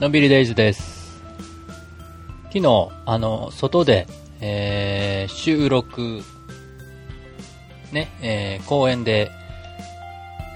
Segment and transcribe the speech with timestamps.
[0.00, 1.20] のんびりデイズです。
[2.52, 4.06] 昨日、あの、外で、
[4.40, 6.22] えー、収録、
[7.90, 9.32] ね、えー、公園で、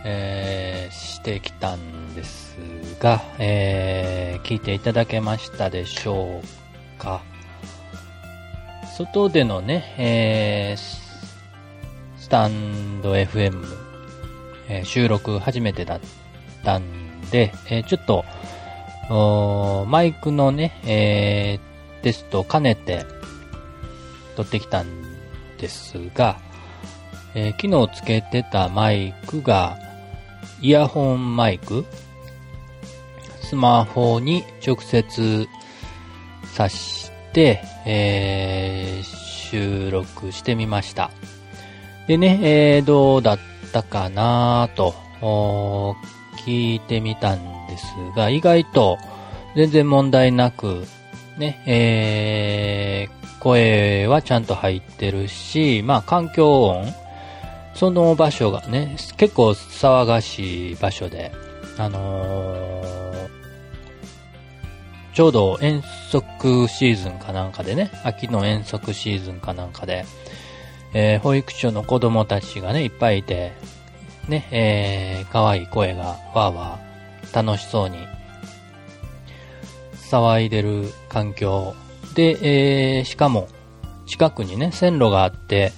[0.04, 2.56] えー、してきたんです
[3.00, 7.20] が、えー、聞いていただけましたでしょうか。
[8.96, 13.60] 外でのね、えー、スタンド FM、
[14.68, 16.00] えー収録初めてだっ
[16.62, 18.24] たんで、えーちょっと、
[19.08, 23.06] マイクのね、えーテストを兼ねて
[24.34, 24.86] 撮ってきたん
[25.58, 26.40] ですが、
[27.34, 29.78] えー昨日つけてたマイクが、
[30.60, 31.84] イヤホンマイク、
[33.40, 35.48] スマホに直接
[36.54, 41.10] 挿して、えー収録してみました。
[42.06, 43.38] でね、えーどうだっ
[43.72, 44.94] たかなと、
[46.46, 48.98] 聞いてみたんですが、意外と
[49.56, 50.84] 全然問題なく、
[51.38, 56.86] ね、えー声はちゃんと入ってるし、まあ環境音、
[57.74, 61.32] その場所がね、結構騒がしい場所で、
[61.78, 62.92] あのー
[65.14, 70.04] ちょうど遠足シーズンかなんかでね、秋の遠足シーズンかなんかで、
[70.94, 73.52] えー保育所の子供たちがね、いっぱいいて、
[74.28, 76.91] ね、えー、可愛い声がわーわー
[77.32, 77.98] 楽しそうに。
[80.10, 81.74] 騒いでる環境。
[82.14, 83.48] で、えー、しかも
[84.06, 85.72] 近くにね、線路があって、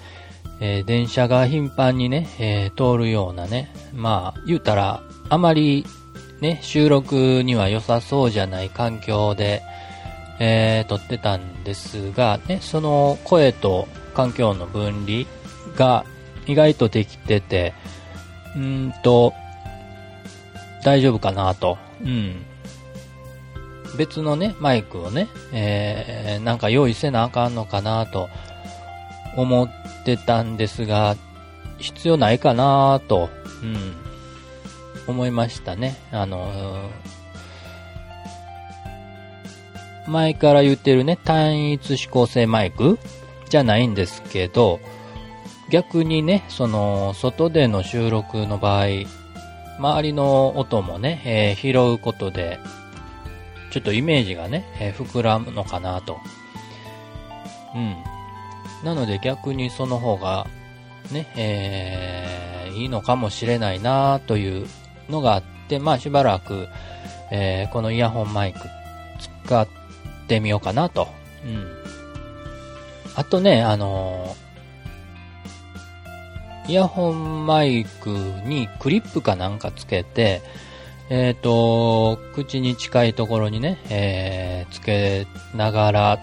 [0.60, 5.86] えー電車が頻繁にね、えー通るようなね、まあ、言うたら、あまり
[6.40, 9.62] ね、収録には良さそうじゃない環境で、
[10.40, 15.26] えー撮ってたんですが、ね、その声と環境の分離
[15.76, 16.04] が
[16.46, 17.72] 意外とできてて、
[18.56, 19.32] うーんと、
[20.84, 21.76] 大丈夫かなと。
[22.00, 22.46] うん。
[23.98, 28.28] 別のね、マイクをね、えー、なんか用意せなあかんのかなと
[29.36, 29.68] 思っ
[30.04, 31.16] てたんですが、
[31.78, 33.30] 必要ないかなと、
[33.62, 33.94] うん、
[35.08, 35.96] 思いましたね。
[36.12, 37.14] あのー
[40.06, 42.98] 前から言ってるね、単一指向性マイク
[43.48, 44.80] じゃないんですけど、
[45.70, 48.86] 逆にね、その、外での収録の場合、
[49.78, 52.58] 周りの音もね、えー拾うことで、
[53.70, 56.18] ちょっとイメージがね、えー膨らむのかなと。
[57.74, 57.96] うん。
[58.84, 60.46] なので逆にその方が、
[61.10, 64.66] ね、えーいいのかもしれないなという
[65.08, 66.68] のがあって、まあしばらく、
[67.30, 68.60] えーこのイヤホンマイク
[69.44, 69.68] 使っ
[70.28, 71.08] てみようかなと。
[71.44, 71.66] うん。
[73.16, 74.34] あとね、あの
[76.66, 78.08] イヤホンマイク
[78.46, 80.42] にクリップかなんかつけて、
[81.10, 86.18] えっ、と、口に近いところにね、えーつけながら、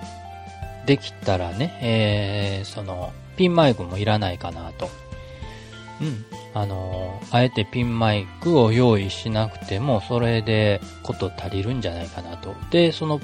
[0.88, 4.90] できたらね、えーその、ピンマイクもいらないかなと。
[6.02, 6.26] うん。
[6.54, 12.56] あのーあえてピンマイクを用意しなくても、それでこと足りるんじゃないかなと。
[12.72, 13.22] で、その、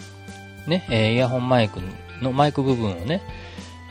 [0.68, 1.80] ね、えーイヤホンマイク
[2.22, 3.24] のマイク部分をね、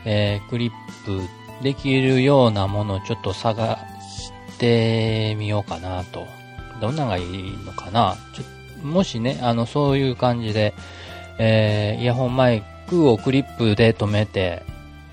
[0.05, 0.71] えークリッ
[1.05, 1.21] プ
[1.61, 3.77] できるようなものをちょっと探
[4.09, 6.27] してみようかなと。
[6.79, 8.15] どんなのがいいのかな？
[8.33, 8.43] ちょ
[8.85, 10.75] もしね、あの、そういう感じで、
[11.39, 14.61] えーイヤホンマイクをクリップで止めて、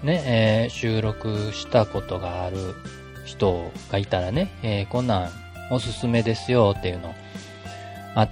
[0.03, 2.57] ね、えー収録したことがある
[3.25, 5.31] 人がいたらね、えーこんなん
[5.71, 7.15] おすすめですよっていうの
[8.15, 8.31] あっ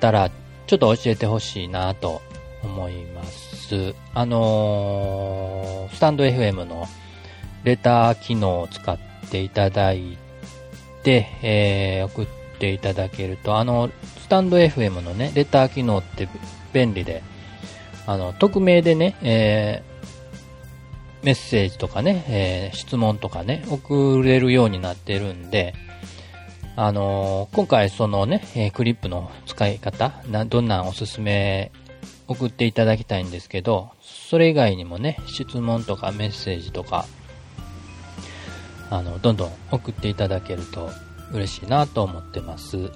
[0.00, 0.30] たら、
[0.66, 2.22] ちょっと教えてほしいなと
[2.62, 3.94] 思います。
[4.14, 6.88] あのースタンド FM の
[7.64, 8.98] レター機能を使っ
[9.30, 10.18] ていただい
[11.02, 12.26] て、えー送っ
[12.58, 13.90] ていただけると、あの、
[14.20, 16.28] スタンド FM のね、レター機能って
[16.72, 17.22] 便利で、
[18.06, 19.92] あの、匿名でね、えー
[21.24, 25.74] メッセージとかね、えー質問とかね、送れるようになってるんで、
[26.74, 31.70] あのー今回そのね、えクリップの使い方、な、どんなおすすめ
[32.28, 37.06] 送っていただきたいんですけど、それ以外にもね、質問とかメッセージとか、
[38.92, 40.90] あの、どんどん送っていただけると
[41.32, 42.90] 嬉しいなと思ってます。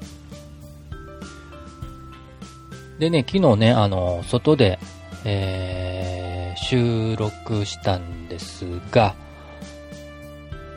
[2.99, 4.79] でね、昨日ね、あの、外で、
[5.25, 6.27] えー
[6.59, 9.15] 収録したんですが、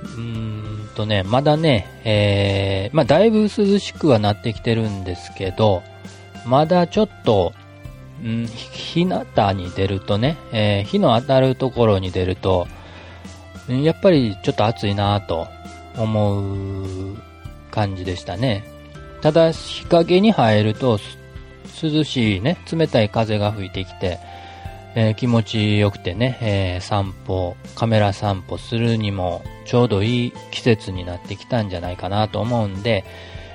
[0.04, 5.82] うーんとね、まだね、えーまあ、だいぶ涼しくはなってきてるんですけど、
[6.46, 7.54] まだちょっと、
[8.22, 12.68] うん、日向に出るとね、えー日の当たるところに出ると、
[13.70, 15.48] うんやっぱりちょっと暑いなと
[15.98, 17.18] 思う
[17.72, 18.64] 感じでしたね。
[19.22, 21.00] ただ、日陰に入ると、
[21.82, 24.20] 涼しいね、冷たい風が吹いてきて、
[24.96, 33.06] えー、気持ちよくてね、えー、散歩、カメラ散歩するにもちょうどいい季節になってきたんじゃないかなと思うんで、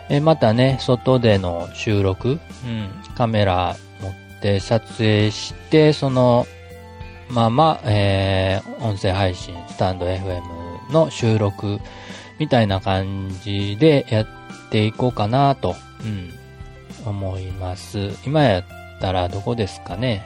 [0.08, 6.46] えー、またね、外での収録、うん、カメラ持って撮影して、その
[7.28, 11.78] まま、えー、音声配信、スタンド FM の収録
[12.38, 14.26] みたいな感じでやっ
[14.70, 15.74] ていこうかなと、
[16.04, 16.32] うん、
[17.08, 18.10] 思います。
[18.26, 18.64] 今やっ
[19.00, 20.22] たらどこですかね。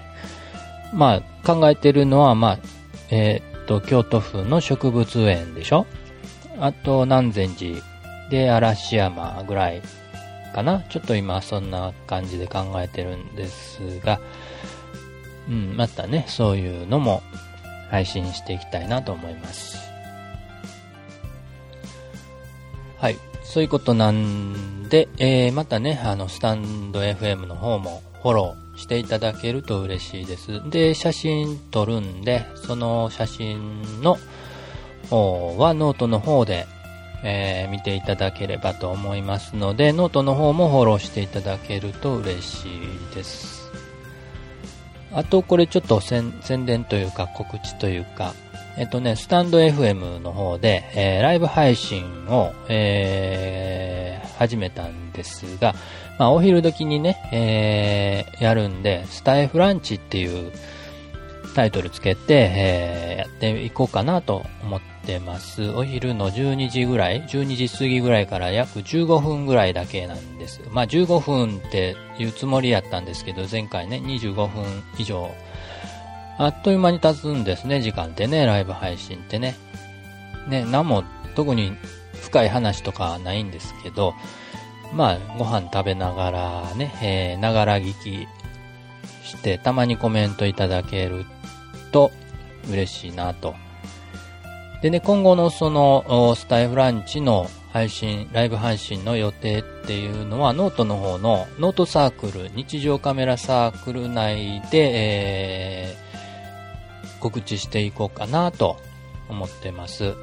[0.93, 2.59] まあ、考えてるのは、まあ、
[3.11, 5.87] えー、っと、京都府の植物園でしょ
[6.59, 7.81] あと、南禅寺
[8.31, 9.83] で嵐山ぐらい
[10.55, 14.21] かなちょっと今そんな感じで考えてるんですが、
[15.49, 17.23] うん、またね、そういうのも
[17.91, 19.79] 配信していきたいなと思います。
[22.99, 23.17] はい。
[23.45, 30.69] そういうことなんで、えー、またね、あの、スタンド FM の方もフォローしていただけると嬉しいです。
[30.69, 34.19] で、写真撮るんで、その写真の
[35.09, 36.67] 方はノートの方で、
[37.25, 43.58] えー、見ていただければと思いますので、ノートの方もフォローしていただけると嬉しいです。
[45.13, 46.33] あと、これちょっと宣
[46.67, 48.35] 伝というか告知というか、
[48.77, 55.75] えっとね、スタンド FM の方で、えー、ライブ配信を、えー、始めたんですが、
[56.19, 60.53] まあ、お昼時にね、えー、やるんで、スタイフランチっていう
[61.59, 65.69] タイトルつけて、えー、やっていこうかなと思ってます。
[65.71, 70.61] お昼の12時ぐらい、12時過ぎぐらいから約15分ぐらいだけなんです。
[70.71, 75.33] まあ15分っていうつもりやったんですけど、前回ね、25分以上、
[76.39, 79.57] あっという間に経つんですね、時間ってね、ライブ配信ってね。
[80.47, 81.03] ね、何も
[81.35, 81.73] 特に
[82.23, 84.15] 深い話とかないんですけど、
[84.95, 88.29] まあ、ご飯食べながらね、えー、ながら聞き
[89.25, 91.27] して、たまにコメントいただける
[91.91, 92.11] と
[92.71, 93.55] 嬉しいなと。
[94.83, 108.77] でね、今後のその、スタエフランチの配信、ライブ配信の予定っていうのは、ノートの方の、ノートサークル、日常カメラサークル内で、えー、告知していこうかなと
[109.29, 110.15] 思ってます。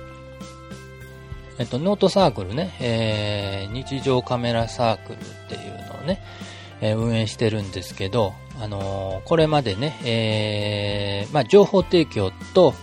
[1.57, 6.21] えっと、ノートサークルね、えー、日常カメラサークルっていうのをね、
[6.81, 12.73] えー、運営してるんですけど、あのー、これまでね、えー、まあ、情報提供と、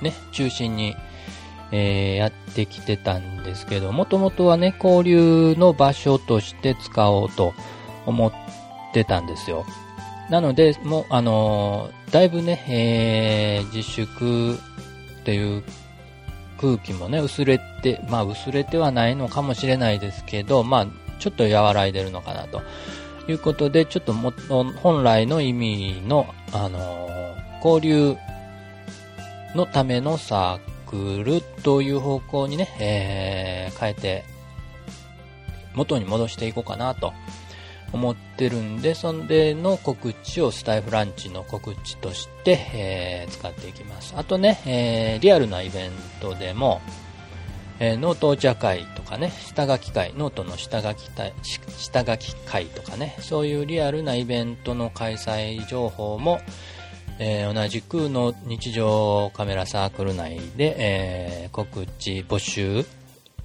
[0.00, 0.94] ね、中心に、
[1.72, 7.54] えー、やってきてたんですけど、もともとはね、交流の場所として使おうと
[8.06, 8.32] 思っ
[8.92, 9.64] てたんですよ。
[10.30, 15.64] なので、もう、あのー、だいぶね、えー、自粛っていう
[16.60, 20.86] 空気もね、薄れて、まあ薄れてはないのかもしれないですけど、まあ
[21.18, 22.62] ちょっと和らいでるのかなと
[23.28, 24.32] いうことで、ちょっとも
[24.82, 27.08] 本来の意味の、あの
[27.64, 28.16] 交流
[29.54, 34.24] のためのサークルという方向にね、えー、変えて、
[35.74, 37.14] 元に戻していこうかなと
[37.92, 44.14] 思ってるんで、そんでの告知をスタエフランチの告知として、えー、使っていきます。
[44.16, 45.90] あとね、えー、リアルなイベン
[46.20, 46.80] トでも、
[47.78, 51.10] えー、ノートお茶会とかね、下書き会、ノートの下書き
[51.76, 56.40] 下書き会とかね、そういうリアルなイベントの開催情報も、
[57.18, 62.84] えー、同じくの日常カメラサークル内で、えー、告知募集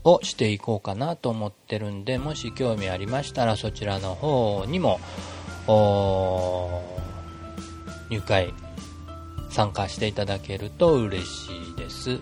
[0.04, 5.00] をしていこうかなと思ってるんで、もし興味ありましたらそちらの方にも、
[8.10, 8.54] 入会
[9.50, 12.20] 参加していただけると嬉しいです。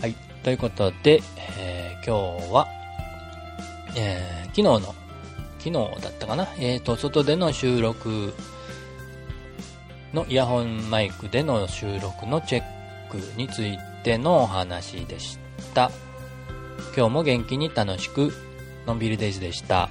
[0.00, 0.14] はい。
[0.42, 1.20] ということで、
[1.58, 2.66] えー、今日は、
[3.96, 4.80] えー、昨日の、
[5.58, 6.48] 昨日だったかな？
[6.58, 8.32] えっ、ー、と、外での収録
[10.12, 12.62] のイヤホンマイクでの収録のチェッ
[13.10, 15.38] クについてのお話でし
[15.74, 15.90] た。
[16.96, 18.32] 今日も元気に楽しく、
[18.86, 19.90] のんびりデイズでした。